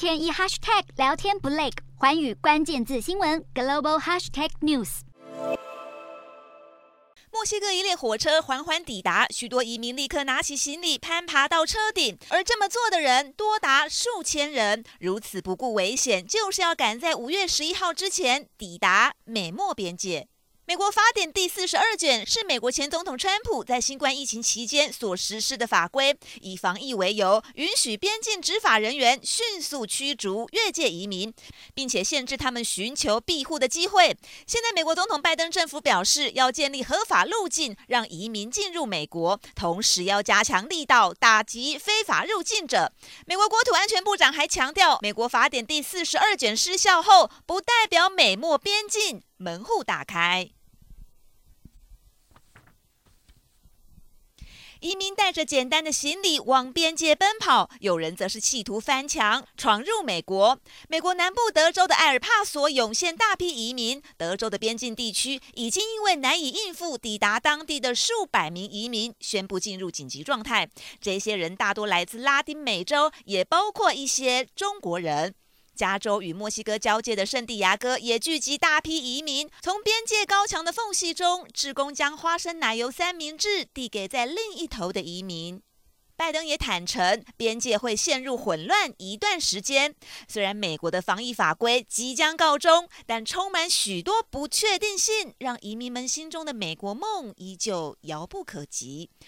[0.00, 1.68] 天一 hashtag 聊天不累，
[1.98, 5.00] 环宇关键字新闻 global hashtag news。
[7.30, 14.82] 墨西哥一列火车缓缓抵达，许多移民立刻拿起行李攀爬到车顶，而这么做的人多达数千人。
[15.00, 20.28] 如此不顾危险，就是要赶在五月十一号之前抵达美墨边界。
[20.70, 31.34] 美国法典第四十二卷是美国前总统川普在新冠疫情期间所实施的法规，以防疫为由，允许边境执法人员迅速驱逐越界移民，
[31.74, 34.16] 并且限制他们寻求庇护的机会。
[34.46, 42.92] 现在，美国总统拜登政府表示要建立合法路径，让移民进入美国，同时要加强力道打击非法入境者。
[43.26, 50.52] 美国国土安全部长还强调，美国法典第四十二卷失效后，不代表美墨边境门户打开。
[54.80, 60.58] 移民带着简单的行李往边界奔跑，有人则是企图翻墙闯入美国。
[60.88, 70.70] 美国南部德州的艾尔帕索涌现大批移民，德州的边境地区已经因为难以应付抵达当地的数百名移民，宣布进入紧急状态。
[70.98, 75.34] 这些人大多来自拉丁美洲，也包括一些中国人。
[75.80, 79.48] 加州与墨西哥交界的圣地亚哥也聚集大批移民。
[79.62, 85.62] 从边界高墙的缝隙中，志工将花生奶油三明治递给在另一头的移民。
[86.16, 89.94] 拜登也坦承，边界会陷入混乱一段时间。
[90.28, 99.10] 虽然美国的防疫法规即将告终，但充满许多不确定性，让移民们心中的美国梦依旧遥不可及。